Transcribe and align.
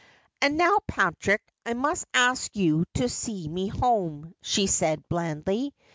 'And 0.41 0.57
now, 0.57 0.79
Patrick, 0.87 1.43
I 1.63 1.75
must 1.75 2.05
ask 2.11 2.55
you 2.55 2.85
to 2.95 3.07
see 3.07 3.47
me 3.47 3.67
home,' 3.67 4.33
she 4.41 4.65
said 4.65 5.07
blandly. 5.09 5.75